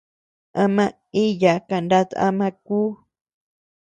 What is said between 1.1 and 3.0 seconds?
iʼyaa kanat ama kuu.